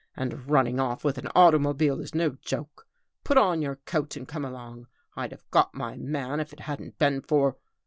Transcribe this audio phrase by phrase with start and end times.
[0.17, 2.87] And running off with an automobile is no joke.
[3.23, 4.87] Put on your coat and come along.
[5.15, 7.55] I'd have got my man if it hadn't been for